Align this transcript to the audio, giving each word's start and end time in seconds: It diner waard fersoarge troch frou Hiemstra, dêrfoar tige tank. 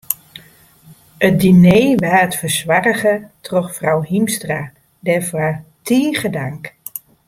It 1.27 1.35
diner 1.41 1.87
waard 2.03 2.33
fersoarge 2.39 3.13
troch 3.45 3.69
frou 3.77 3.97
Hiemstra, 4.09 4.61
dêrfoar 5.05 5.53
tige 5.85 6.29
tank. 6.35 6.63